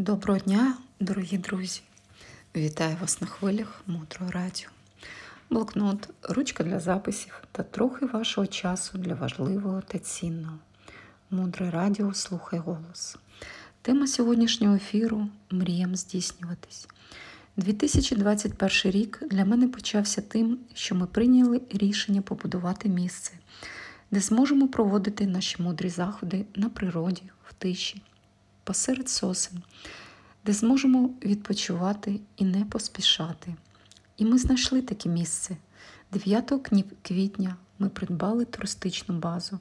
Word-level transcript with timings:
Доброго 0.00 0.38
дня, 0.38 0.76
дорогі 1.00 1.38
друзі! 1.38 1.80
Вітаю 2.56 2.96
вас 3.00 3.20
на 3.20 3.26
хвилях 3.26 3.82
Мудрого 3.86 4.30
Радіо. 4.30 4.68
Блокнот, 5.50 6.08
ручка 6.22 6.64
для 6.64 6.80
записів 6.80 7.42
та 7.52 7.62
трохи 7.62 8.06
вашого 8.06 8.46
часу 8.46 8.98
для 8.98 9.14
важливого 9.14 9.82
та 9.86 9.98
цінного. 9.98 10.58
Мудре 11.30 11.70
радіо 11.70 12.14
слухай 12.14 12.58
голос. 12.58 13.16
Тема 13.82 14.06
сьогоднішнього 14.06 14.74
ефіру 14.74 15.28
мріям 15.50 15.96
здійснюватись. 15.96 16.88
2021 17.56 18.92
рік 18.92 19.22
для 19.30 19.44
мене 19.44 19.68
почався 19.68 20.20
тим, 20.20 20.58
що 20.74 20.94
ми 20.94 21.06
прийняли 21.06 21.60
рішення 21.70 22.22
побудувати 22.22 22.88
місце, 22.88 23.32
де 24.10 24.20
зможемо 24.20 24.68
проводити 24.68 25.26
наші 25.26 25.62
мудрі 25.62 25.88
заходи 25.88 26.44
на 26.54 26.68
природі, 26.68 27.22
в 27.48 27.54
тиші 27.54 28.02
посеред 28.64 29.08
сосен, 29.08 29.62
де 30.44 30.52
зможемо 30.52 31.10
відпочивати 31.24 32.20
і 32.36 32.44
не 32.44 32.64
поспішати. 32.64 33.54
І 34.16 34.24
ми 34.24 34.38
знайшли 34.38 34.82
таке 34.82 35.08
місце. 35.08 35.56
9 36.12 36.52
квітня 37.02 37.56
ми 37.78 37.88
придбали 37.88 38.44
туристичну 38.44 39.18
базу. 39.18 39.58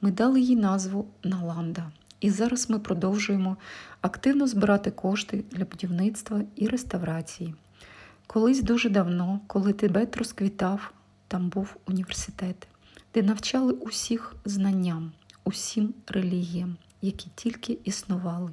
Ми 0.00 0.10
дали 0.10 0.40
їй 0.40 0.56
назву 0.56 1.08
Наланда. 1.24 1.92
І 2.20 2.30
зараз 2.30 2.70
ми 2.70 2.78
продовжуємо 2.78 3.56
активно 4.00 4.46
збирати 4.46 4.90
кошти 4.90 5.44
для 5.50 5.64
будівництва 5.64 6.42
і 6.56 6.68
реставрації. 6.68 7.54
Колись 8.26 8.62
дуже 8.62 8.88
давно, 8.88 9.40
коли 9.46 9.72
Тибет 9.72 10.16
розквітав, 10.16 10.92
там 11.28 11.48
був 11.48 11.76
університет, 11.86 12.68
де 13.14 13.22
навчали 13.22 13.72
усіх 13.72 14.36
знанням, 14.44 15.12
усім 15.44 15.94
релігіям 16.06 16.76
які 17.02 17.30
тільки 17.34 17.78
існували. 17.84 18.50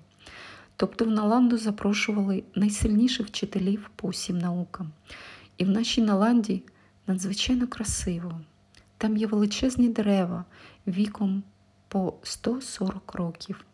Тобто 0.77 1.05
в 1.05 1.07
Наланду 1.07 1.57
запрошували 1.57 2.43
найсильніших 2.55 3.27
вчителів 3.27 3.89
по 3.95 4.07
усім 4.07 4.37
наукам. 4.37 4.91
І 5.57 5.65
в 5.65 5.69
нашій 5.69 6.01
Наланді 6.01 6.63
надзвичайно 7.07 7.67
красиво. 7.67 8.41
Там 8.97 9.17
є 9.17 9.27
величезні 9.27 9.89
дерева 9.89 10.45
віком 10.87 11.43
по 11.87 12.13
140 12.23 13.15
років. 13.15 13.65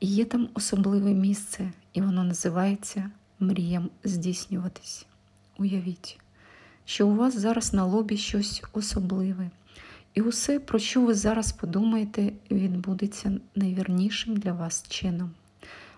І 0.00 0.06
є 0.06 0.24
там 0.24 0.48
особливе 0.54 1.14
місце, 1.14 1.72
і 1.92 2.00
воно 2.00 2.24
називається 2.24 3.10
Мріям 3.40 3.90
здійснюватись. 4.04 5.06
Уявіть, 5.58 6.18
що 6.84 7.08
у 7.08 7.14
вас 7.14 7.38
зараз 7.38 7.74
на 7.74 7.84
лобі 7.84 8.16
щось 8.16 8.62
особливе. 8.72 9.50
І 10.14 10.20
усе, 10.20 10.60
про 10.60 10.78
що 10.78 11.00
ви 11.00 11.14
зараз 11.14 11.52
подумаєте, 11.52 12.32
відбудеться 12.50 13.40
найвірнішим 13.54 14.36
для 14.36 14.52
вас 14.52 14.84
чином. 14.88 15.30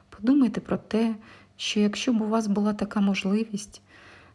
Подумайте 0.09 0.61
про 0.61 0.77
те, 0.79 1.17
що 1.57 1.81
якщо 1.81 2.12
б 2.12 2.20
у 2.23 2.29
вас 2.29 2.47
була 2.47 2.75
така 2.75 3.01
можливість 3.01 3.83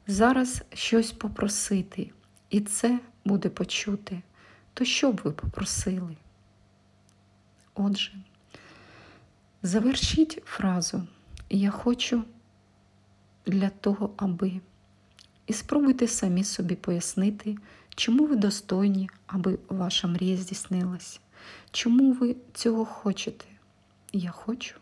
зараз 0.07 0.63
щось 0.73 1.11
попросити, 1.11 2.11
і 2.49 2.61
це 2.61 2.99
буде 3.25 3.49
почути, 3.49 4.21
то 4.73 4.85
що 4.85 5.11
б 5.11 5.21
ви 5.23 5.31
попросили? 5.31 6.17
Отже, 7.75 8.11
завершіть 9.63 10.41
фразу 10.45 11.03
Я 11.49 11.71
хочу 11.71 12.23
для 13.45 13.69
того, 13.69 14.13
аби. 14.17 14.61
І 15.49 15.53
спробуйте 15.53 16.07
самі 16.07 16.43
собі 16.43 16.75
пояснити. 16.75 17.57
Чому 17.95 18.25
ви 18.25 18.35
достойні, 18.35 19.09
аби 19.27 19.59
ваша 19.69 20.07
мрія 20.07 20.37
здійснилась? 20.37 21.19
Чому 21.71 22.13
ви 22.13 22.35
цього 22.53 22.85
хочете? 22.85 23.45
Я 24.13 24.31
хочу, 24.31 24.75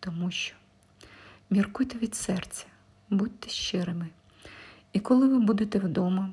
тому 0.00 0.30
що 0.30 0.56
міркуйте 1.50 1.98
від 1.98 2.14
серця, 2.14 2.66
будьте 3.10 3.48
щирими. 3.48 4.08
І 4.92 5.00
коли 5.00 5.28
ви 5.28 5.38
будете 5.38 5.78
вдома, 5.78 6.32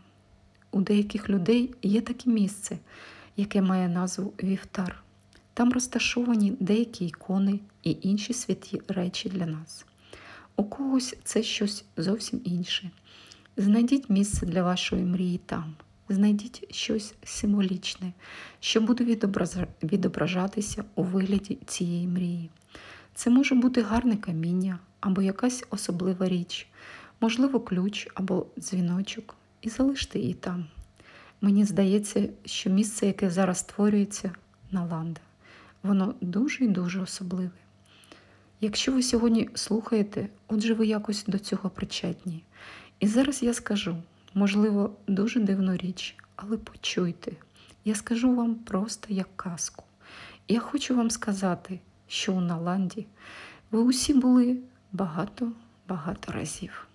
у 0.72 0.82
деяких 0.82 1.30
людей 1.30 1.76
є 1.82 2.02
таке 2.02 2.30
місце, 2.30 2.78
яке 3.38 3.62
має 3.62 3.88
назву 3.88 4.34
Вівтар. 4.44 5.04
Там 5.54 5.74
розташовані 5.74 6.54
деякі 6.60 7.06
ікони 7.06 7.60
і 7.84 7.98
інші 8.02 8.34
святі 8.34 8.82
речі 8.88 9.30
для 9.30 9.46
нас. 9.46 9.86
У 10.56 10.64
когось 10.64 11.16
це 11.24 11.44
щось 11.44 11.86
зовсім 11.98 12.42
інше. 12.44 12.92
Знайдіть 13.58 14.10
місце 14.10 14.46
для 14.46 14.64
вашої 14.64 15.04
мрії 15.04 15.38
там 15.46 15.76
знайдіть 16.10 16.76
щось 16.76 17.14
символічне, 17.24 18.14
що 18.60 18.82
буде 18.82 19.18
відображатися 19.84 20.84
у 20.96 21.04
вигляді 21.04 21.58
цієї 21.66 22.08
мрії. 22.08 22.50
Це 23.14 23.30
може 23.30 23.56
бути 23.56 23.82
гарне 23.82 24.18
каміння 24.18 24.80
або 25.00 25.22
якась 25.22 25.64
особлива 25.70 26.30
річ, 26.30 26.68
можливо, 27.22 27.60
ключ 27.60 28.08
або 28.14 28.46
дзвіночок, 28.60 29.36
і 29.62 29.70
залиште 29.70 30.20
її 30.20 30.34
там. 30.34 30.66
Мені 31.42 31.66
здається, 31.66 32.30
що 32.46 32.70
місце, 32.70 33.06
яке 33.06 33.30
зараз 33.30 33.58
створюється, 33.58 34.32
Наланда, 34.72 35.22
воно 35.84 36.14
дуже 36.22 36.64
і 36.64 36.68
дуже 36.68 37.02
особливе. 37.02 37.52
Якщо 38.62 38.92
ви 38.92 39.04
сьогодні 39.04 39.50
слухаєте, 39.54 40.28
отже, 40.48 40.74
ви 40.74 40.88
якось 40.88 41.26
до 41.28 41.40
цього 41.40 41.70
причетні. 41.70 42.44
І 43.02 43.08
зараз 43.08 43.44
я 43.44 43.54
скажу, 43.54 43.98
можливо, 44.34 44.96
дуже 45.08 45.40
дивну 45.40 45.78
річ, 45.78 46.16
але 46.36 46.58
почуйте, 46.58 47.32
я 47.86 47.96
скажу 47.96 48.36
вам 48.36 48.56
просто 48.56 49.14
як 49.14 49.38
казку. 49.38 49.84
Я 50.48 50.60
хочу 50.60 50.96
вам 50.96 51.12
сказати, 51.12 51.80
що 52.08 52.34
у 52.34 52.42
Наланді 52.42 53.08
ви 53.72 53.80
усі 53.80 54.14
були 54.14 54.58
багато-багато 54.92 56.32
разів. 56.32 56.88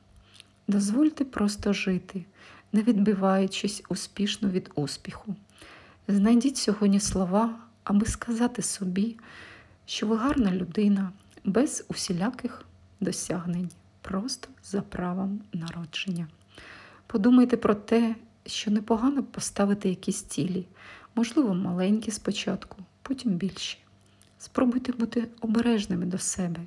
Дозвольте 0.68 1.24
просто 1.24 1.72
жити, 1.72 2.24
не 2.72 2.82
відбиваючись 2.82 3.82
успішно 3.88 4.48
від 4.48 4.70
успіху. 4.74 5.36
Знайдіть 6.08 6.56
сьогодні 6.56 7.00
слова, 7.00 7.58
аби 7.84 8.06
сказати 8.06 8.62
собі, 8.62 9.16
що 9.86 10.06
ви 10.06 10.16
гарна 10.16 10.52
людина 10.52 11.12
без 11.44 11.84
усіляких 11.88 12.64
досягнень, 13.00 13.70
просто 14.06 14.48
за 14.64 14.82
правом 14.82 15.40
народження. 15.52 16.28
Подумайте 17.06 17.56
про 17.56 17.74
те, 17.74 18.16
що 18.46 18.70
непогано 18.70 19.22
поставити 19.22 19.88
якісь 19.88 20.22
цілі, 20.22 20.66
можливо, 21.14 21.54
маленькі 21.54 22.10
спочатку, 22.10 22.76
потім 23.02 23.32
більші. 23.32 23.78
Спробуйте 24.38 24.92
бути 24.92 25.28
обережними 25.40 26.06
до 26.06 26.18
себе 26.18 26.60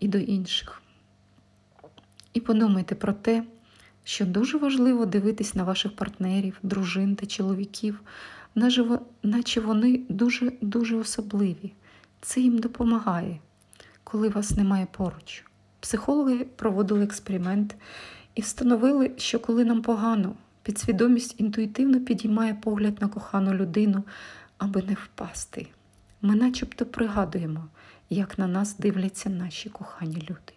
і 0.00 0.08
до 0.08 0.18
інших. 0.18 0.82
І 2.32 2.40
подумайте 2.40 2.94
про 2.94 3.12
те, 3.12 3.44
що 4.04 4.26
дуже 4.26 4.58
важливо 4.58 5.06
дивитись 5.06 5.54
на 5.54 5.64
ваших 5.64 5.96
партнерів, 5.96 6.58
дружин 6.62 7.16
та 7.16 7.26
чоловіків, 7.26 8.00
наче 9.22 9.60
вони 9.60 10.00
дуже-дуже 10.08 10.96
особливі. 10.96 11.72
Це 12.20 12.40
їм 12.40 12.58
допомагає, 12.58 13.40
коли 14.04 14.28
вас 14.28 14.50
немає 14.50 14.86
поруч. 14.90 15.44
Психологи 15.80 16.44
проводили 16.44 17.04
експеримент 17.04 17.74
і 18.34 18.40
встановили, 18.40 19.10
що 19.16 19.40
коли 19.40 19.64
нам 19.64 19.82
погано, 19.82 20.34
підсвідомість 20.62 21.40
інтуїтивно 21.40 22.00
підіймає 22.00 22.54
погляд 22.54 23.00
на 23.00 23.08
кохану 23.08 23.54
людину, 23.54 24.04
аби 24.58 24.82
не 24.82 24.94
впасти. 24.94 25.66
Ми 26.22 26.34
начебто 26.34 26.86
пригадуємо, 26.86 27.68
як 28.10 28.38
на 28.38 28.46
нас 28.46 28.76
дивляться 28.78 29.30
наші 29.30 29.68
кохані 29.68 30.16
люди. 30.16 30.52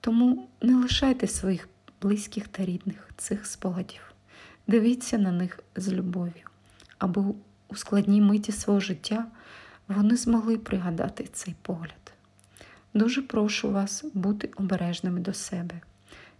Тому 0.00 0.48
не 0.62 0.74
лишайте 0.74 1.26
своїх 1.26 1.68
близьких 2.02 2.48
та 2.48 2.64
рідних 2.64 3.10
цих 3.16 3.46
спогадів, 3.46 4.12
дивіться 4.66 5.18
на 5.18 5.32
них 5.32 5.60
з 5.76 5.92
любов'ю, 5.92 6.48
аби 6.98 7.24
у 7.68 7.74
складній 7.74 8.20
миті 8.20 8.52
свого 8.52 8.80
життя 8.80 9.26
вони 9.88 10.16
змогли 10.16 10.58
пригадати 10.58 11.28
цей 11.32 11.54
погляд. 11.62 12.15
Дуже 12.94 13.22
прошу 13.22 13.70
вас 13.70 14.04
бути 14.14 14.50
обережними 14.56 15.20
до 15.20 15.34
себе 15.34 15.80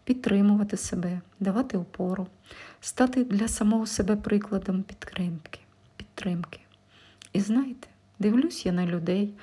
підтримувати 0.06 0.76
себе, 0.76 1.20
давати 1.40 1.78
опору, 1.78 2.26
стати 2.81 3.25
для 3.25 3.48
самого 3.48 3.87
себе 3.87 4.16
прикладом 4.16 4.82
підтримки. 4.82 5.60
підтримки. 5.96 6.60
І 7.32 7.40
знаєте, 7.40 7.88
дивлюсь 8.19 8.66
я 8.66 8.72
на 8.72 8.87
людей, 8.87 9.34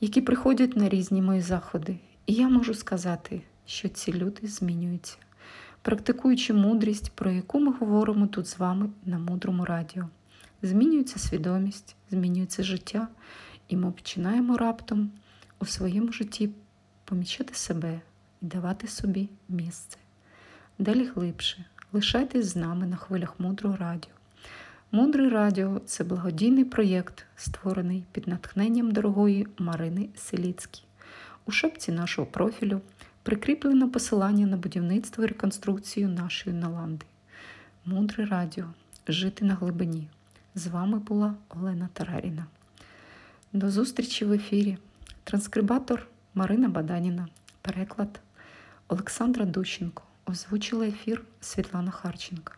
які 0.00 0.20
приходять 0.20 0.76
на 0.76 0.88
різні 0.88 1.22
мої 1.22 1.40
заходи, 1.40 1.98
і 2.26 2.32
я 2.32 2.48
можу 2.48 2.74
сказати, 2.74 3.42
що 3.66 3.88
ці 3.88 4.12
люди 4.12 4.46
змінюються, 4.46 5.16
практикуючи 5.82 6.52
мудрість, 6.52 7.12
про 7.12 7.30
яку 7.30 7.60
ми 7.60 7.72
говоримо 7.72 8.26
тут 8.26 8.46
з 8.46 8.58
вами 8.58 8.90
на 9.06 9.18
мудрому 9.18 9.64
радіо. 9.64 10.08
Змінюється 10.62 11.18
свідомість, 11.18 11.96
змінюється 12.10 12.62
життя, 12.62 13.08
і 13.68 13.76
ми 13.76 13.90
починаємо 13.90 14.56
раптом 14.56 15.10
у 15.58 15.66
своєму 15.66 16.12
житті 16.12 16.50
помічати 17.04 17.54
себе 17.54 18.00
і 18.42 18.46
давати 18.46 18.88
собі 18.88 19.28
місце. 19.48 19.98
Далі 20.78 21.04
глибше. 21.14 21.64
Лишайтесь 21.92 22.46
з 22.46 22.56
нами 22.56 22.86
на 22.86 22.96
хвилях 22.96 23.40
Мудрого 23.40 23.76
Радіо. 23.76 24.10
Мудре 24.92 25.28
Радіо 25.28 25.78
це 25.78 26.04
благодійний 26.04 26.64
проєкт, 26.64 27.26
створений 27.36 28.04
під 28.12 28.28
натхненням 28.28 28.90
дорогої 28.90 29.46
Марини 29.58 30.08
Селіцькі. 30.16 30.82
У 31.46 31.50
шапці 31.50 31.92
нашого 31.92 32.26
профілю 32.26 32.80
прикріплено 33.22 33.90
посилання 33.90 34.46
на 34.46 34.56
будівництво 34.56 35.24
і 35.24 35.26
реконструкцію 35.26 36.08
нашої 36.08 36.56
Наланди. 36.56 37.06
Мудре 37.84 38.24
радіо. 38.24 38.64
Жити 39.08 39.44
на 39.44 39.54
глибині. 39.54 40.08
З 40.54 40.66
вами 40.66 40.98
була 40.98 41.34
Олена 41.48 41.88
Тараріна. 41.92 42.46
До 43.52 43.70
зустрічі 43.70 44.24
в 44.24 44.32
ефірі. 44.32 44.78
Транскрибатор 45.24 46.06
Марина 46.34 46.68
Баданіна. 46.68 47.28
Переклад 47.62 48.20
Олександра 48.88 49.44
Дущенко. 49.44 50.02
Озвучила 50.26 50.86
ефір 50.86 51.24
Світлана 51.40 51.90
Харченка. 51.90 52.54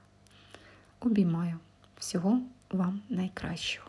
Обіймаю. 1.01 1.59
Всього 1.99 2.41
вам 2.71 3.01
найкращого. 3.09 3.87